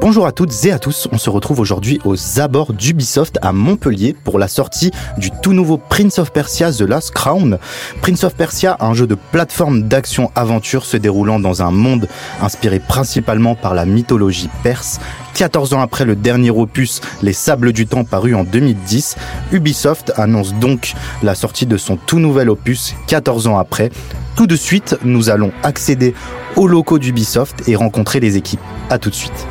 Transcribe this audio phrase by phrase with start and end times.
[0.00, 4.16] Bonjour à toutes et à tous, on se retrouve aujourd'hui aux abords d'Ubisoft à Montpellier
[4.24, 7.58] pour la sortie du tout nouveau Prince of Persia The Last Crown.
[8.00, 12.08] Prince of Persia, un jeu de plateforme d'action-aventure se déroulant dans un monde
[12.40, 15.00] inspiré principalement par la mythologie perse.
[15.34, 19.16] 14 ans après le dernier opus Les Sables du Temps paru en 2010,
[19.52, 23.90] Ubisoft annonce donc la sortie de son tout nouvel opus 14 ans après.
[24.34, 26.14] Tout de suite, nous allons accéder
[26.56, 28.60] aux locaux d'Ubisoft et rencontrer les équipes.
[28.88, 29.46] À tout de suite.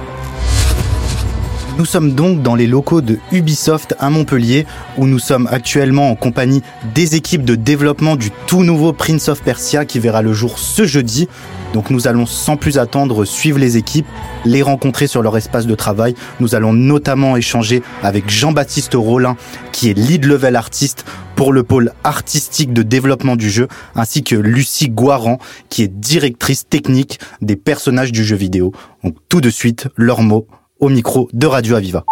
[1.79, 4.65] Nous sommes donc dans les locaux de Ubisoft à Montpellier,
[4.97, 6.61] où nous sommes actuellement en compagnie
[6.93, 10.85] des équipes de développement du tout nouveau Prince of Persia qui verra le jour ce
[10.85, 11.29] jeudi.
[11.73, 14.07] Donc nous allons sans plus attendre suivre les équipes,
[14.43, 16.15] les rencontrer sur leur espace de travail.
[16.41, 19.37] Nous allons notamment échanger avec Jean-Baptiste Rollin,
[19.71, 21.05] qui est lead level artiste
[21.37, 25.37] pour le pôle artistique de développement du jeu, ainsi que Lucie Guaran,
[25.69, 28.73] qui est directrice technique des personnages du jeu vidéo.
[29.01, 30.45] Donc tout de suite, leurs mots
[30.79, 32.03] au micro de Radio Aviva.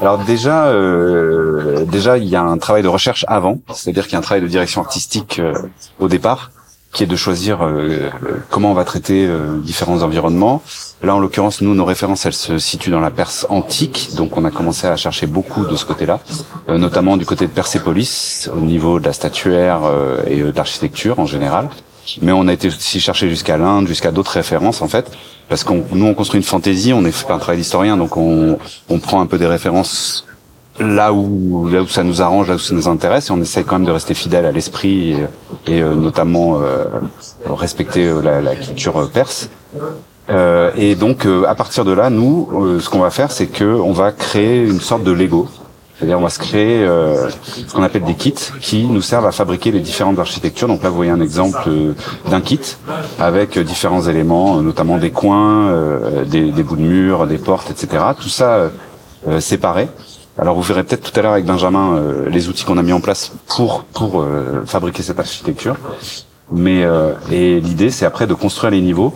[0.00, 4.16] Alors déjà, euh, déjà il y a un travail de recherche avant, c'est-à-dire qu'il y
[4.16, 5.54] a un travail de direction artistique euh,
[6.00, 6.50] au départ,
[6.92, 8.10] qui est de choisir euh,
[8.50, 10.62] comment on va traiter euh, différents environnements.
[11.02, 14.44] Là, en l'occurrence, nous, nos références, elles se situent dans la Perse antique, donc on
[14.44, 16.20] a commencé à chercher beaucoup de ce côté-là,
[16.68, 19.80] euh, notamment du côté de Persépolis, au niveau de la statuaire
[20.26, 21.68] et de l'architecture en général.
[22.20, 25.10] Mais on a été aussi chercher jusqu'à l'Inde, jusqu'à d'autres références en fait,
[25.48, 28.58] parce qu'on nous on construit une fantaisie, on est fait un travail d'historien, donc on,
[28.88, 30.26] on prend un peu des références
[30.80, 33.64] là où là où ça nous arrange, là où ça nous intéresse, et on essaye
[33.64, 35.16] quand même de rester fidèle à l'esprit
[35.66, 36.84] et, euh, notamment euh,
[37.46, 39.48] respecter euh, la, la, culture perse.
[40.30, 43.92] Euh, et donc à partir de là, nous, ce qu'on va faire, c'est que on
[43.92, 45.48] va créer une sorte de Lego.
[46.02, 49.30] C'est-à-dire on va se créer euh, ce qu'on appelle des kits qui nous servent à
[49.30, 50.66] fabriquer les différentes architectures.
[50.66, 51.94] Donc là, vous voyez un exemple euh,
[52.28, 52.58] d'un kit
[53.20, 57.70] avec euh, différents éléments, notamment des coins, euh, des, des, bouts de mur, des portes,
[57.70, 58.02] etc.
[58.20, 58.68] Tout ça
[59.28, 59.88] euh, séparé.
[60.36, 63.00] Alors vous verrez peut-être tout à l'heure avec Benjamin les outils qu'on a mis en
[63.00, 64.26] place pour pour
[64.66, 65.76] fabriquer cette architecture.
[66.50, 66.84] Mais
[67.30, 69.12] et l'idée, c'est après de construire les niveaux.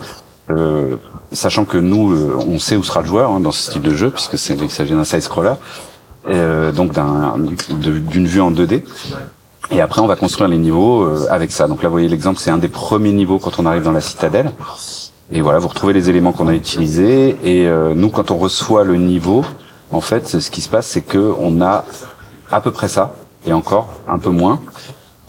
[1.31, 2.15] sachant que nous,
[2.47, 4.69] on sait où sera le joueur hein, dans ce style de jeu, puisque c'est il
[4.69, 5.53] s'agit d'un side scroller,
[6.29, 6.91] euh, donc
[8.09, 8.83] d'une vue en 2D.
[9.69, 11.67] Et après, on va construire les niveaux euh, avec ça.
[11.67, 14.01] Donc là, vous voyez l'exemple, c'est un des premiers niveaux quand on arrive dans la
[14.01, 14.51] citadelle.
[15.31, 17.37] Et voilà, vous retrouvez les éléments qu'on a utilisés.
[17.43, 19.43] Et euh, nous, quand on reçoit le niveau,
[19.91, 21.83] en fait, ce qui se passe, c'est que on a
[22.49, 24.61] à peu près ça, et encore un peu moins.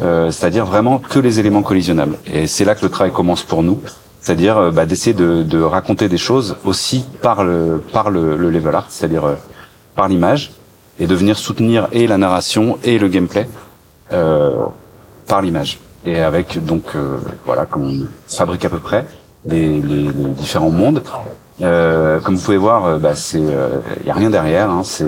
[0.00, 2.16] Euh, c'est-à-dire vraiment que les éléments collisionnables.
[2.32, 3.81] Et c'est là que le travail commence pour nous,
[4.20, 8.76] c'est-à-dire bah, d'essayer de, de, raconter des choses aussi par le par le, le level
[8.76, 9.25] art, c'est-à-dire
[9.97, 10.53] par l'image,
[10.98, 13.48] et de venir soutenir et la narration et le gameplay
[14.12, 14.64] euh,
[15.26, 15.78] par l'image.
[16.04, 19.04] Et avec donc euh, voilà, comme on fabrique à peu près
[19.44, 21.03] les, les, les différents mondes.
[21.60, 24.70] Euh, comme vous pouvez voir, bah, c'est il y a rien derrière.
[24.70, 25.06] Hein, c'est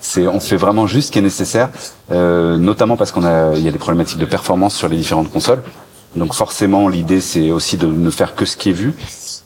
[0.00, 1.68] c'est on fait vraiment juste ce qui est nécessaire,
[2.10, 5.62] notamment parce qu'on a y a des problématiques de performance sur les différentes consoles.
[6.14, 8.94] Donc forcément, l'idée c'est aussi de ne faire que ce qui est vu.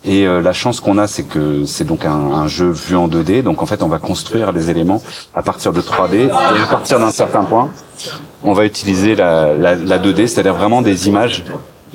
[0.04, 3.08] Et euh, la chance qu'on a, c'est que c'est donc un, un, jeu vu en
[3.08, 3.42] 2D.
[3.42, 5.02] Donc en fait, on va construire les éléments
[5.34, 6.28] à partir de 3D.
[6.28, 7.70] Et à partir d'un certain point,
[8.42, 11.44] on va utiliser la, la, la 2D, c'est-à-dire vraiment des images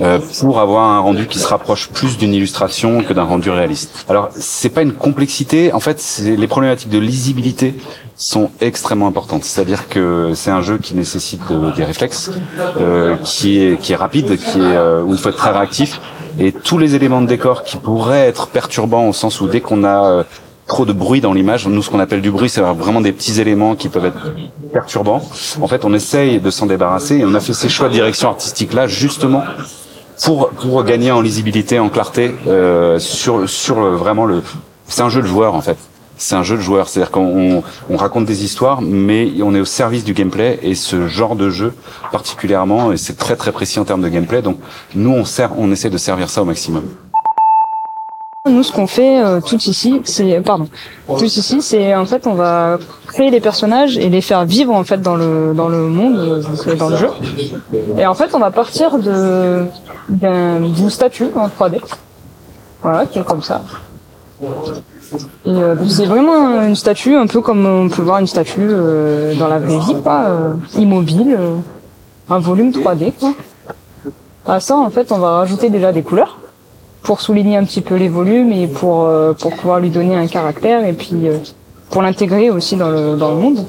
[0.01, 4.05] euh, pour avoir un rendu qui se rapproche plus d'une illustration que d'un rendu réaliste.
[4.09, 7.75] Alors c'est pas une complexité, en fait les problématiques de lisibilité
[8.17, 9.45] sont extrêmement importantes.
[9.45, 12.31] C'est-à-dire que c'est un jeu qui nécessite de, des réflexes,
[12.77, 16.01] euh, qui est qui est rapide, qui est euh, où il faut être très réactif
[16.39, 19.83] et tous les éléments de décor qui pourraient être perturbants au sens où dès qu'on
[19.83, 20.23] a euh,
[20.67, 23.39] trop de bruit dans l'image, nous ce qu'on appelle du bruit, c'est vraiment des petits
[23.39, 24.33] éléments qui peuvent être
[24.73, 25.21] perturbants.
[25.61, 28.29] En fait, on essaye de s'en débarrasser et on a fait ces choix de direction
[28.29, 29.43] artistique là justement
[30.23, 34.41] pour pour gagner en lisibilité, en clarté euh, sur sur le, vraiment le.
[34.87, 35.77] C'est un jeu de joueur en fait.
[36.17, 39.65] C'est un jeu de joueur, c'est-à-dire qu'on on raconte des histoires, mais on est au
[39.65, 41.73] service du gameplay et ce genre de jeu
[42.11, 44.41] particulièrement, et c'est très très précis en termes de gameplay.
[44.41, 44.57] Donc
[44.93, 46.83] nous on sert, on essaie de servir ça au maximum.
[48.47, 50.67] Nous, ce qu'on fait euh, tout ici, c'est pardon,
[51.07, 52.77] tout ici, c'est en fait, on va
[53.07, 56.75] créer les personnages et les faire vivre en fait dans le dans le monde, euh,
[56.75, 57.09] dans le jeu.
[57.97, 59.65] Et en fait, on va partir de
[60.09, 61.81] d'une statue en 3D,
[62.83, 63.63] voilà, qui est comme ça.
[64.41, 69.33] Et euh, c'est vraiment une statue, un peu comme on peut voir une statue euh,
[69.35, 71.37] dans la vraie vie, quoi, euh, immobile,
[72.29, 73.13] un volume 3D.
[73.19, 73.33] Quoi.
[74.45, 76.39] À ça, en fait, on va rajouter déjà des couleurs
[77.01, 79.07] pour souligner un petit peu les volumes et pour
[79.39, 81.27] pour pouvoir lui donner un caractère et puis
[81.91, 83.65] pour l'intégrer aussi dans le, dans le monde.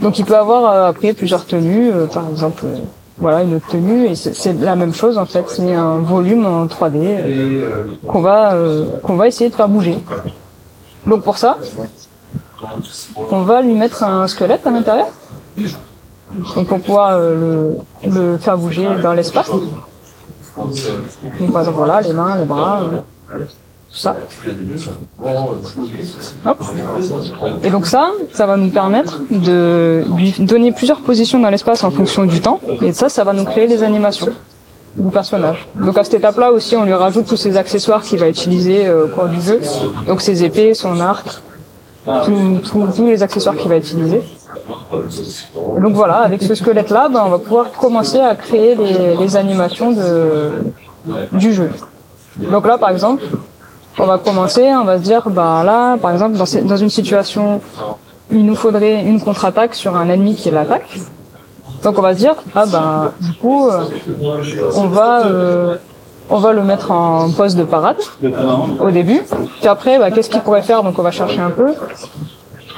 [0.00, 2.76] Donc il peut avoir euh, après plusieurs tenues, euh, par exemple, euh,
[3.20, 6.66] voilà une autre tenue, et c'est la même chose en fait, c'est un volume en
[6.66, 9.98] 3D euh, qu'on va euh, qu'on va essayer de faire bouger.
[11.06, 11.58] Donc pour ça,
[13.30, 15.08] on va lui mettre un squelette à l'intérieur,
[16.54, 19.50] donc pour pouvoir euh, le, le faire bouger dans l'espace.
[20.56, 22.82] Donc voilà les mains, les bras,
[23.32, 23.38] euh,
[23.90, 24.16] ça.
[27.64, 31.90] Et donc ça, ça va nous permettre de lui donner plusieurs positions dans l'espace en
[31.90, 32.60] fonction du temps.
[32.82, 34.28] Et ça, ça va nous créer des animations
[34.96, 35.66] du personnage.
[35.74, 39.04] Donc à cette étape-là aussi, on lui rajoute tous ces accessoires qu'il va utiliser euh,
[39.04, 39.60] au cours du jeu.
[40.06, 41.40] Donc ses épées, son arc,
[42.24, 44.22] tous- les accessoires qu'il va utiliser.
[45.80, 49.94] Donc voilà, avec ce squelette-là, ben, on va pouvoir commencer à créer les, les animations
[51.32, 51.70] du jeu.
[52.50, 53.22] Donc là, par exemple,
[53.98, 57.60] on va commencer, on va se dire, bah là, par exemple, dans, une situation,
[58.30, 60.98] il nous faudrait une contre-attaque sur un ennemi qui l'attaque.
[61.82, 63.84] Donc on va se dire, ah ben, du coup, euh,
[64.74, 65.76] on va, euh,
[66.28, 67.96] on va le mettre en poste de parade
[68.80, 69.22] au début.
[69.60, 70.82] Puis après, bah, qu'est-ce qu'il pourrait faire?
[70.82, 71.74] Donc on va chercher un peu.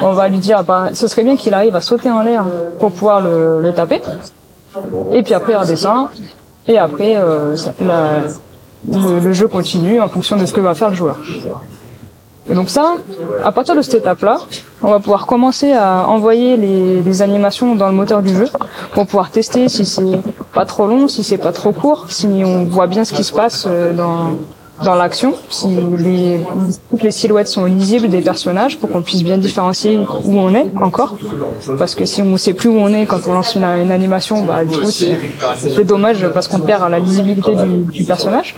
[0.02, 2.44] On va lui dire, bah, ce serait bien qu'il arrive à sauter en l'air
[2.78, 4.00] pour pouvoir le, le taper.
[5.12, 6.08] Et puis après, il redescend.
[6.66, 8.22] Et après, euh, la-
[8.88, 11.18] le, le jeu continue en fonction de ce que va faire le joueur.
[12.50, 12.94] Et donc ça,
[13.44, 14.40] à partir de cette étape-là,
[14.82, 18.48] on va pouvoir commencer à envoyer les, les animations dans le moteur du jeu
[18.92, 20.18] pour pouvoir tester si c'est
[20.52, 23.32] pas trop long, si c'est pas trop court, si on voit bien ce qui se
[23.32, 24.32] passe euh, dans,
[24.84, 25.68] dans l'action, si
[25.98, 26.40] les,
[26.90, 30.70] toutes les silhouettes sont lisibles des personnages pour qu'on puisse bien différencier où on est
[30.80, 31.16] encore.
[31.78, 34.64] Parce que si on sait plus où on est quand on lance une, animation, bah,
[34.64, 38.54] du coup c'est dommage parce qu'on perd la lisibilité du, du personnage.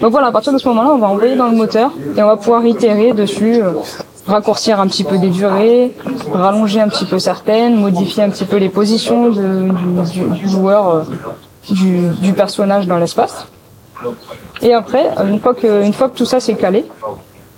[0.00, 2.26] Donc voilà, à partir de ce moment-là, on va envoyer dans le moteur et on
[2.26, 3.72] va pouvoir itérer dessus, euh,
[4.26, 5.94] raccourcir un petit peu des durées,
[6.32, 10.48] rallonger un petit peu certaines, modifier un petit peu les positions de- du, du- du
[10.48, 11.02] joueur, euh,
[11.70, 13.46] du, du personnage dans l'espace.
[14.62, 16.84] Et après, une fois que, une fois que tout ça s'est calé,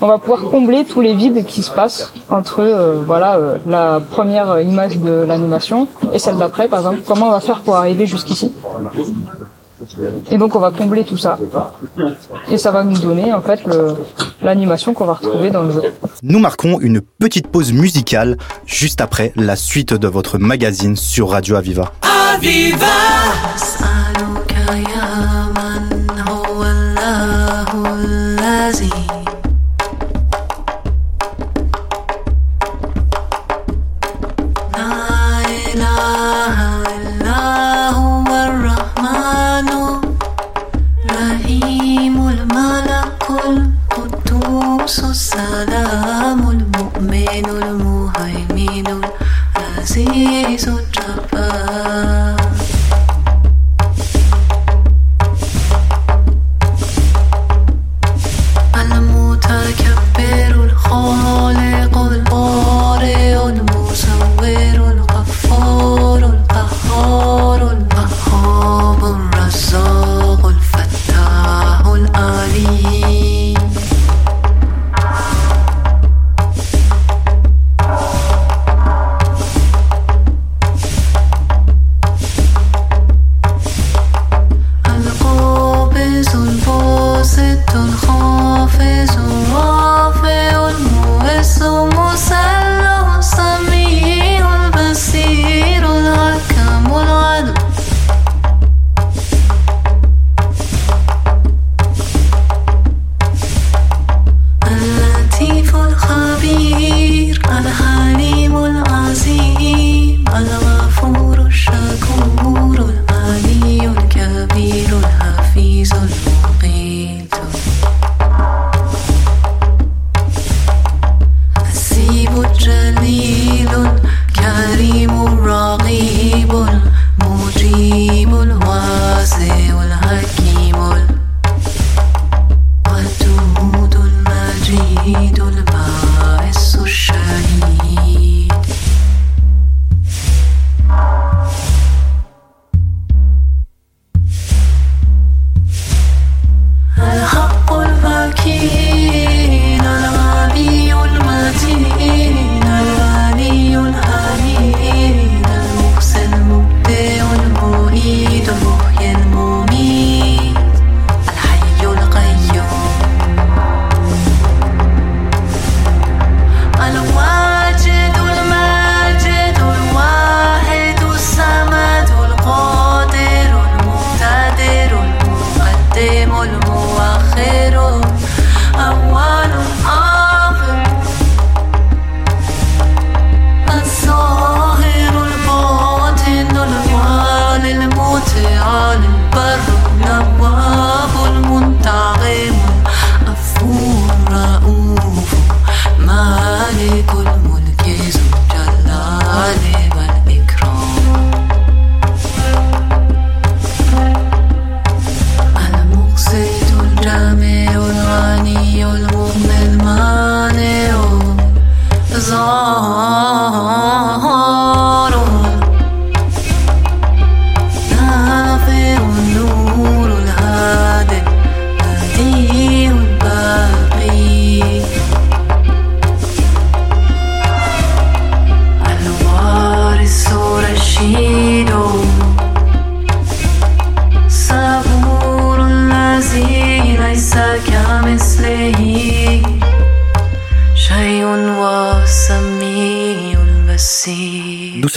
[0.00, 4.00] on va pouvoir combler tous les vides qui se passent entre euh, voilà euh, la
[4.00, 8.06] première image de l'animation et celle d'après par exemple comment on va faire pour arriver
[8.06, 8.52] jusqu'ici?
[10.30, 11.38] Et donc on va combler tout ça
[12.50, 13.60] et ça va nous donner en fait
[14.42, 15.82] l'animation qu'on va retrouver dans le jeu.
[16.22, 18.36] Nous marquons une petite pause musicale
[18.66, 21.92] juste après la suite de votre magazine sur Radio Aviva.
[22.34, 22.86] Aviva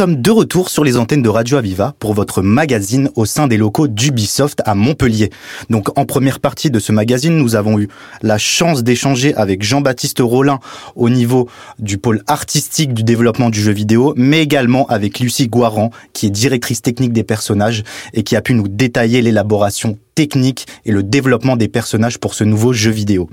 [0.08, 3.88] de retour sur les antennes de Radio Aviva pour votre magazine au sein des locaux
[3.88, 5.30] d'Ubisoft à Montpellier.
[5.70, 7.88] Donc en première partie de ce magazine, nous avons eu
[8.22, 10.60] la chance d'échanger avec Jean-Baptiste Rollin
[10.96, 11.48] au niveau
[11.80, 16.32] du pôle artistique du développement du jeu vidéo, mais également avec Lucie Guaran qui est
[16.32, 17.84] directrice technique des personnages
[18.14, 22.44] et qui a pu nous détailler l'élaboration technique et le développement des personnages pour ce
[22.44, 23.30] nouveau jeu vidéo.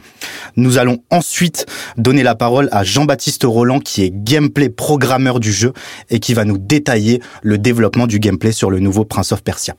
[0.57, 5.73] Nous allons ensuite donner la parole à Jean-Baptiste Roland qui est gameplay programmeur du jeu
[6.09, 9.75] et qui va nous détailler le développement du gameplay sur le nouveau Prince of Persia.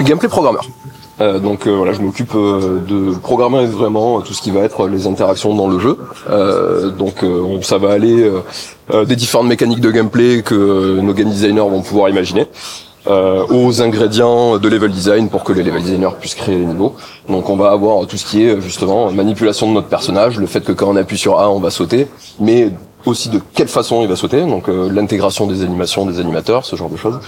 [0.00, 0.68] Gameplay programmeur.
[1.20, 4.86] Euh, donc euh, voilà, je m'occupe euh, de programmer vraiment tout ce qui va être
[4.86, 5.98] les interactions dans le jeu.
[6.96, 7.24] Donc
[7.62, 8.30] ça va aller
[9.06, 12.46] des différentes mécaniques de gameplay que nos game designers vont pouvoir imaginer.
[13.06, 16.94] Euh, aux ingrédients de level design pour que les level designers puissent créer les niveaux.
[17.28, 20.62] Donc on va avoir tout ce qui est justement manipulation de notre personnage, le fait
[20.62, 22.08] que quand on appuie sur A on va sauter,
[22.40, 22.72] mais
[23.06, 26.76] aussi de quelle façon il va sauter, donc euh, l'intégration des animations des animateurs, ce
[26.76, 27.18] genre de choses.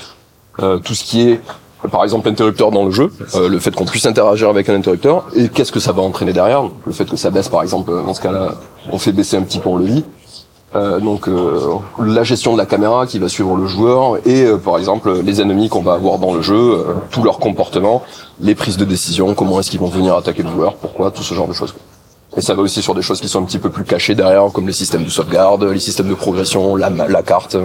[0.60, 1.40] Euh, tout ce qui est
[1.90, 5.26] par exemple l'interrupteur dans le jeu, euh, le fait qu'on puisse interagir avec un interrupteur,
[5.34, 8.14] et qu'est-ce que ça va entraîner derrière Le fait que ça baisse par exemple, dans
[8.14, 8.56] ce cas-là,
[8.92, 10.04] on fait baisser un petit peu, on le lit.
[10.76, 11.58] Euh, donc euh,
[11.98, 15.40] la gestion de la caméra qui va suivre le joueur et euh, par exemple les
[15.40, 18.02] ennemis qu'on va avoir dans le jeu, euh, tout leur comportement,
[18.40, 21.34] les prises de décision, comment est-ce qu'ils vont venir attaquer le joueur, pourquoi, tout ce
[21.34, 21.74] genre de choses.
[22.36, 24.44] Et ça va aussi sur des choses qui sont un petit peu plus cachées derrière,
[24.52, 27.56] comme les systèmes de sauvegarde, les systèmes de progression, la, la carte.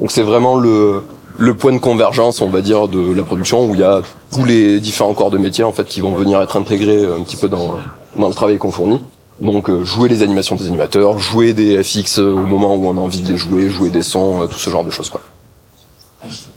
[0.00, 1.02] Donc c'est vraiment le,
[1.36, 4.00] le point de convergence, on va dire, de la production où il y a
[4.32, 7.36] tous les différents corps de métier en fait qui vont venir être intégrés un petit
[7.36, 7.74] peu dans,
[8.16, 9.02] dans le travail qu'on fournit.
[9.40, 12.96] Donc euh, jouer les animations des animateurs, jouer des FX euh, au moment où on
[12.96, 15.20] a envie de les jouer, jouer des sons, euh, tout ce genre de choses quoi.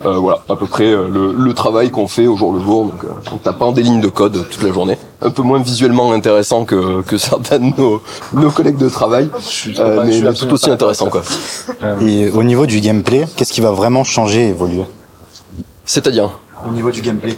[0.04, 2.86] Euh, voilà, à peu près euh, le, le travail qu'on fait au jour le jour,
[2.86, 4.98] donc euh, en tapant des lignes de code toute la journée.
[5.22, 8.02] Un peu moins visuellement intéressant que, que certains de nos,
[8.34, 9.30] nos collègues de travail,
[9.78, 11.22] euh, mais, mais tout aussi intéressant quoi.
[12.02, 14.86] Et au niveau du gameplay, qu'est-ce qui va vraiment changer et évoluer?
[15.86, 16.32] C'est-à-dire?
[16.68, 17.38] Au niveau du gameplay,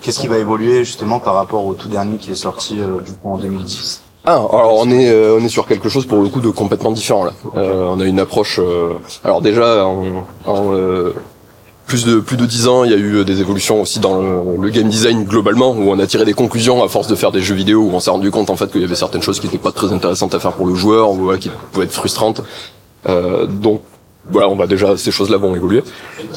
[0.00, 3.12] qu'est-ce qui va évoluer justement par rapport au tout dernier qui est sorti euh, du
[3.12, 6.28] coup en 2010 Ah, alors on est euh, on est sur quelque chose pour le
[6.28, 7.32] coup de complètement différent là.
[7.56, 8.60] Euh, on a une approche.
[8.62, 8.90] euh,
[9.24, 11.14] alors déjà en, euh,
[11.86, 14.68] plus de plus de dix ans, il y a eu des évolutions aussi dans le,
[14.68, 17.54] game design globalement, où on a tiré des conclusions à force de faire des jeux
[17.54, 19.56] vidéo, où on s'est rendu compte en fait qu'il y avait certaines choses qui n'étaient
[19.56, 22.42] pas très intéressantes à faire pour le joueur, ou ouais, qui pouvaient être frustrantes.
[23.08, 23.80] Euh, donc
[24.30, 25.82] voilà, on va déjà ces choses-là vont évoluer.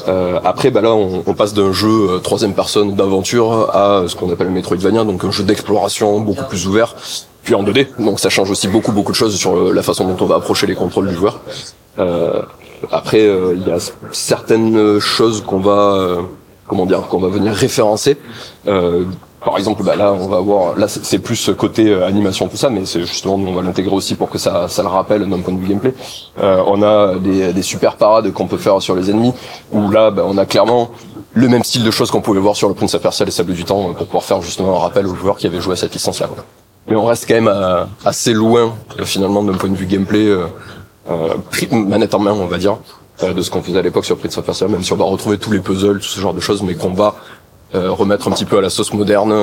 [0.07, 4.15] Euh, après, bah là, on, on passe d'un jeu euh, troisième personne d'aventure à ce
[4.15, 6.95] qu'on appelle le Metroidvania, donc un jeu d'exploration beaucoup plus ouvert,
[7.43, 7.87] puis en 2D.
[7.99, 10.35] Donc ça change aussi beaucoup beaucoup de choses sur euh, la façon dont on va
[10.35, 11.39] approcher les contrôles du joueur.
[11.99, 12.41] Euh,
[12.91, 13.77] après, euh, il y a
[14.11, 16.21] certaines choses qu'on va, euh,
[16.67, 18.17] comment dire, qu'on va venir référencer.
[19.43, 22.85] Par exemple, bah là, on va avoir, là, c'est plus côté animation tout ça, mais
[22.85, 25.59] c'est justement, on va l'intégrer aussi pour que ça, ça le rappelle d'un point de
[25.59, 25.95] vue gameplay.
[26.37, 29.33] On a des, des super parades qu'on peut faire sur les ennemis,
[29.71, 30.91] où là, bah, on a clairement
[31.33, 33.53] le même style de choses qu'on pouvait voir sur le Prince of Persia, les Sables
[33.53, 35.93] du Temps, pour pouvoir faire justement un rappel aux joueurs qui avaient joué à cette
[35.93, 36.29] licence-là.
[36.87, 40.27] Mais on reste quand même euh, assez loin, euh, finalement, d'un point de vue gameplay,
[40.27, 40.47] euh,
[41.71, 42.77] manette en main, on va dire,
[43.23, 45.37] de ce qu'on faisait à l'époque sur Prince of Persia, même si on va retrouver
[45.37, 47.15] tous les puzzles, tout ce genre de choses, mais qu'on va
[47.73, 49.33] remettre un petit peu à la sauce moderne,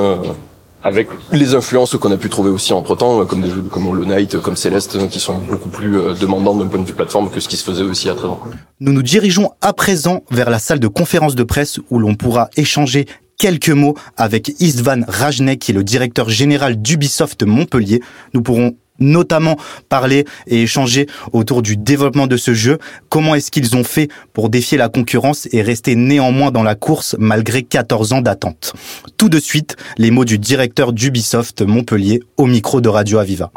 [0.83, 4.05] avec les influences qu'on a pu trouver aussi entre temps, comme des jeux comme Hollow
[4.05, 7.49] Knight, comme Celeste, qui sont beaucoup plus demandants d'un point de vue plateforme que ce
[7.49, 8.41] qui se faisait aussi à 13 ans.
[8.81, 12.51] Nous nous dirigeons à présent vers la salle de conférence de presse où l'on pourra
[12.57, 13.07] échanger
[13.39, 18.01] quelques mots avec Istvan Rajnek, qui est le directeur général d'Ubisoft Montpellier.
[18.35, 19.57] Nous pourrons notamment
[19.89, 22.79] parler et échanger autour du développement de ce jeu.
[23.09, 27.15] Comment est-ce qu'ils ont fait pour défier la concurrence et rester néanmoins dans la course
[27.19, 28.75] malgré 14 ans d'attente
[29.17, 33.53] Tout de suite, les mots du directeur d'Ubisoft Montpellier au micro de Radio Aviva.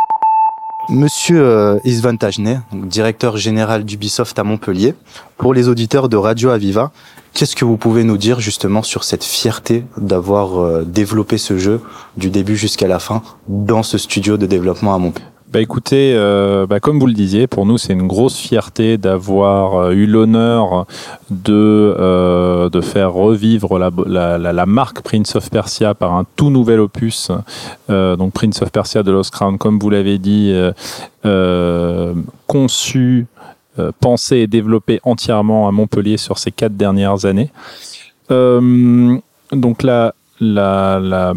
[0.90, 4.96] Monsieur euh, Istvan Tajneh, donc directeur général d'Ubisoft à Montpellier,
[5.38, 6.92] pour les auditeurs de Radio Aviva,
[7.34, 11.82] qu'est-ce que vous pouvez nous dire justement sur cette fierté d'avoir euh, développé ce jeu
[12.18, 15.31] du début jusqu'à la fin dans ce studio de développement à Montpellier?
[15.52, 19.76] Bah écoutez, euh, bah comme vous le disiez, pour nous c'est une grosse fierté d'avoir
[19.76, 20.86] euh, eu l'honneur
[21.30, 23.92] de euh, de faire revivre la,
[24.38, 27.32] la, marque Prince of Persia par un tout nouvel opus,
[27.90, 30.56] donc Prince of Persia de Lost Crown, comme vous l'avez dit,
[32.48, 33.28] conçu,
[34.00, 37.52] pensé et développé entièrement à Montpellier sur ces quatre dernières années.
[38.30, 41.34] Donc la, la, la,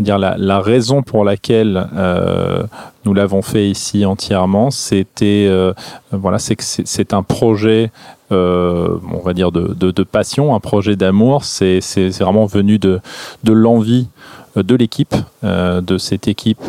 [0.00, 2.62] dire la, raison pour laquelle euh,
[3.04, 5.72] nous l'avons fait ici entièrement, c'était euh,
[6.12, 7.90] voilà, c'est que c'est un projet,
[8.32, 11.44] euh, on va dire de, de, passion, un projet d'amour.
[11.44, 11.80] C'est
[12.20, 13.00] vraiment venu de
[13.44, 14.08] de l'envie
[14.56, 16.62] de l'équipe, de cette équipe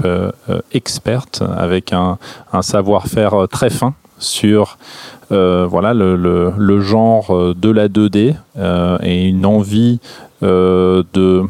[0.72, 2.18] experte avec un,
[2.52, 4.78] un savoir-faire très fin sur
[5.30, 10.00] voilà le, le, le genre de la 2D euh, et une envie
[10.42, 11.44] de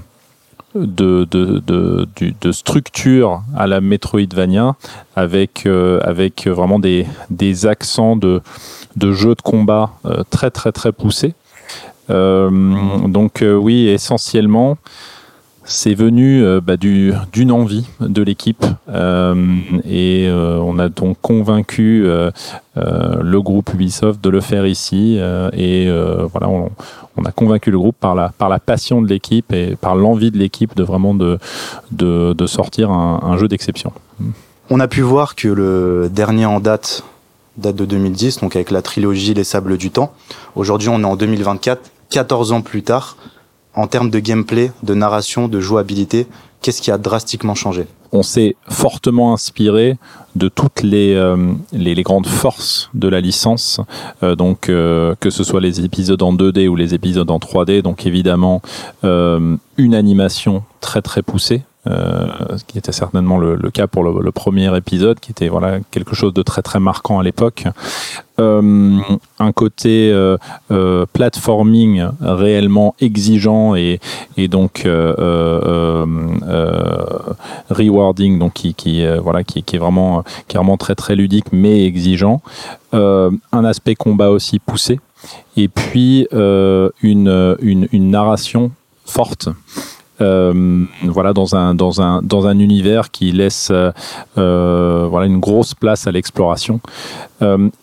[0.75, 4.75] de, de, de, structure à la Metroidvania
[5.15, 8.41] avec, euh, avec vraiment des, des accents de,
[8.95, 11.33] de jeux de combat euh, très très très poussés.
[12.09, 12.49] Euh,
[13.07, 14.77] donc oui, essentiellement,
[15.65, 19.33] c'est venu euh, bah, du- d'une envie de l'équipe euh,
[19.83, 22.05] et euh, on a donc convaincu
[22.75, 25.17] le groupe Ubisoft de le faire ici
[25.53, 25.89] et
[26.31, 26.69] voilà on,
[27.25, 30.83] a convaincu le groupe par la passion de l'équipe et par l'envie de l'équipe de
[30.83, 33.91] vraiment de sortir un jeu d'exception.
[34.69, 37.03] On a pu voir que le dernier en date
[37.57, 40.11] date de 2010, donc avec la trilogie Les Sables du Temps.
[40.55, 43.15] Aujourd'hui, on est en 2024, 14 ans plus tard.
[43.75, 46.27] En termes de gameplay, de narration, de jouabilité,
[46.61, 47.87] qu'est-ce qui a drastiquement changé?
[48.13, 49.97] On s'est fortement inspiré
[50.37, 51.53] de toutes les, euh,
[51.97, 53.81] grandes forces de la licence,
[54.23, 57.81] euh, donc euh, que ce soit les épisodes en 2D ou les épisodes en 3D,
[57.81, 58.61] donc évidemment
[59.03, 61.63] une animation très très poussée.
[61.87, 65.49] Euh, ce qui était certainement le, le cas pour le, le premier épisode, qui était
[65.49, 67.65] voilà quelque chose de très très marquant à l'époque.
[68.39, 68.97] Euh,
[69.39, 70.37] un côté euh,
[70.71, 73.99] euh, platforming réellement exigeant et,
[74.35, 76.85] et donc euh, euh,
[77.69, 81.85] rewarding, donc qui, qui voilà qui, qui est vraiment qui est très très ludique mais
[81.85, 82.41] exigeant.
[82.93, 84.99] Un aspect combat aussi poussé
[85.55, 88.71] et puis une, une une narration
[89.05, 89.49] forte.
[90.21, 93.91] Euh, voilà dans un dans un dans un univers qui laisse euh,
[94.37, 96.79] euh, voilà une grosse place à l'exploration.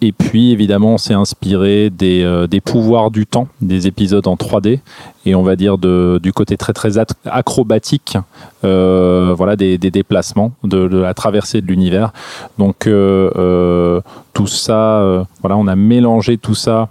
[0.01, 4.81] Et puis évidemment on s'est inspiré des, des pouvoirs du temps des épisodes en 3D
[5.25, 8.16] et on va dire de, du côté très très at- acrobatique
[8.64, 12.12] euh, voilà des, des déplacements de, de la traversée de l'univers.
[12.59, 14.01] Donc euh,
[14.33, 16.88] tout ça voilà on a mélangé tout ça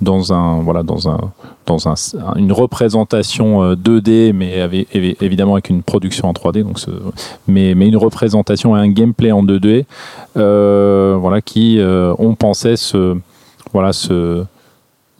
[0.00, 1.18] dans un voilà dans un
[1.66, 1.94] dans un,
[2.36, 6.90] une représentation euh, 2D mais avec, évi- évidemment avec une production en 3D donc ce-
[7.46, 9.84] mais mais une représentation et un gameplay en 2D
[10.36, 12.74] euh, voilà qui euh, on pensait
[13.72, 14.44] voilà se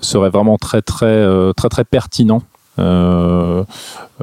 [0.01, 2.43] serait vraiment très très euh, très très pertinent
[2.81, 3.63] euh,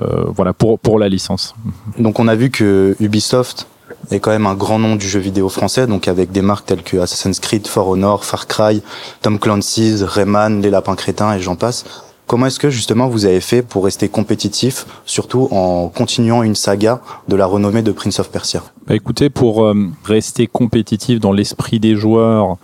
[0.01, 1.55] euh, voilà pour pour la licence.
[1.97, 3.67] Donc on a vu que Ubisoft
[4.09, 6.83] est quand même un grand nom du jeu vidéo français, donc avec des marques telles
[6.83, 8.81] que Assassin's Creed, For Honor, Far Cry,
[9.21, 11.85] Tom Clancy's, Rayman, Les Lapins Crétins et j'en passe.
[12.27, 17.01] Comment est-ce que justement vous avez fait pour rester compétitif, surtout en continuant une saga
[17.27, 18.63] de la renommée de Prince of Persia?
[18.87, 22.55] Bah écoutez, pour euh, rester compétitif dans l'esprit des joueurs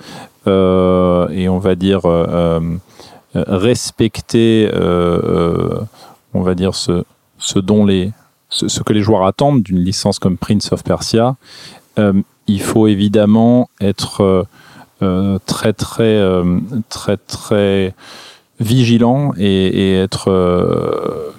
[0.48, 2.62] euh, et on va dire euh,
[3.36, 5.82] euh, respecter, euh,
[6.34, 7.04] on va dire ce,
[7.38, 8.12] ce dont les,
[8.50, 11.36] ce, que les joueurs attendent d'une licence comme Prince of Persia,
[12.00, 12.14] euh,
[12.48, 14.44] il faut évidemment être euh,
[15.02, 16.24] euh, très très
[16.90, 17.94] très très
[18.60, 20.32] vigilant et, être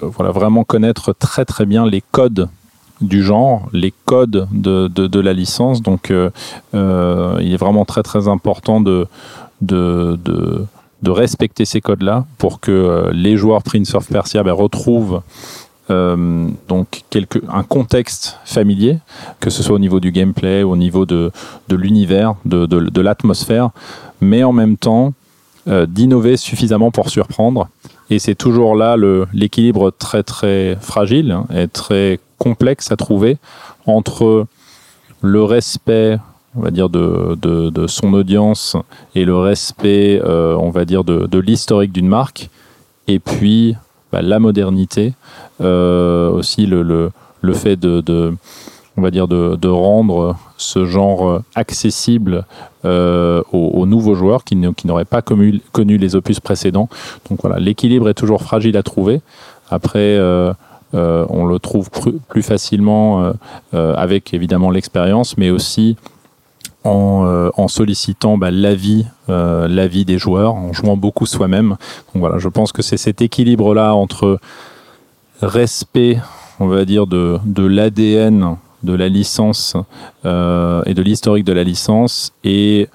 [0.03, 2.49] voilà vraiment connaître très très bien les codes
[3.01, 5.83] du genre, les codes de, de, la licence.
[5.83, 9.07] Donc, il est vraiment très très important de,
[9.61, 15.23] de, de, respecter ces codes-là pour que les joueurs Prince of Persia ben, retrouvent
[15.91, 17.03] euh, donc
[17.49, 18.99] un contexte familier,
[19.41, 21.31] que ce soit au niveau du gameplay, au niveau de,
[21.71, 23.71] l'univers, de, l'atmosphère,
[24.21, 25.15] mais en même temps
[25.67, 27.69] euh, d'innover suffisamment pour surprendre.
[28.11, 28.97] Et c'est toujours là
[29.33, 33.39] l'équilibre très très fragile hein, et très complexe à trouver
[33.87, 34.47] entre
[35.21, 36.19] le respect,
[36.55, 38.77] on va dire, de, son audience
[39.15, 42.51] et le respect, euh, on va dire, de l'historique d'une marque,
[43.09, 43.75] et puis
[44.13, 45.15] bah, la modernité,
[45.61, 47.11] euh, aussi le,
[47.53, 52.45] fait de, rendre ce genre accessible
[52.85, 56.89] euh, aux, aux nouveaux joueurs qui, n'auraient pas connu, les opus précédents.
[57.29, 59.21] Donc voilà, l'équilibre est toujours fragile à trouver.
[59.71, 60.53] Après, euh,
[60.95, 61.91] on le trouve
[62.29, 63.33] plus facilement
[63.73, 65.97] avec évidemment l'expérience, mais aussi
[66.89, 71.71] en, euh, en sollicitant bah, l'avis, euh, l'avis des joueurs, en jouant beaucoup soi-même.
[71.71, 74.39] Donc voilà, je pense que c'est cet équilibre-là entre
[75.41, 76.19] respect,
[76.59, 79.77] on va dire, de, l'ADN de la licence
[80.25, 82.89] euh, et de l'historique de la licence et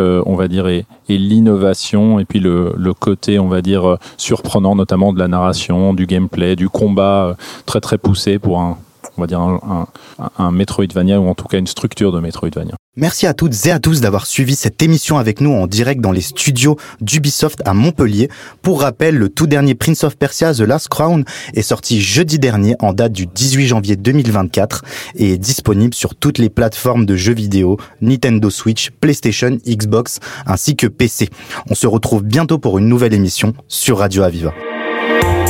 [0.00, 5.12] on va dire, et, l'innovation, et puis le, le côté, on va dire, surprenant, notamment
[5.12, 8.78] de la narration, du gameplay, du combat très très poussé pour un,
[9.18, 9.86] on va dire, un,
[10.18, 12.74] un, un Metroidvania, ou en tout cas une structure de Metroidvania.
[12.96, 16.10] Merci à toutes et à tous d'avoir suivi cette émission avec nous en direct dans
[16.10, 18.28] les studios d'Ubisoft à Montpellier.
[18.60, 22.74] Pour rappel, le tout dernier Prince of Persia The Last Crown est sorti jeudi dernier
[22.80, 27.34] en date du 18 janvier 2024 et est disponible sur toutes les plateformes de jeux
[27.34, 31.28] vidéo, Nintendo Switch, PlayStation, Xbox ainsi que PC.
[31.70, 34.52] On se retrouve bientôt pour une nouvelle émission sur Radio Aviva.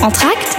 [0.02, 0.58] Entracte